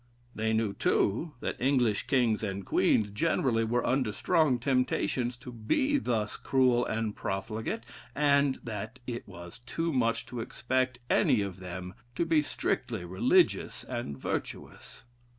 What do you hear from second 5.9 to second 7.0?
thus cruel